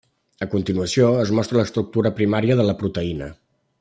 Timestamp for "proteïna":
2.81-3.29